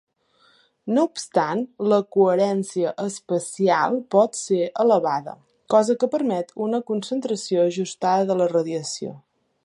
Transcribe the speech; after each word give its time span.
No 0.93 1.01
obstant, 1.07 1.59
la 1.91 1.97
coherència 2.15 2.93
espacial 3.03 3.99
pot 4.15 4.39
ser 4.39 4.61
elevada, 4.85 5.35
cosa 5.75 5.97
que 6.05 6.09
permet 6.17 6.51
una 6.69 6.81
concentració 6.91 7.67
ajustada 7.73 8.27
de 8.33 8.39
la 8.41 8.49
radiació. 8.59 9.13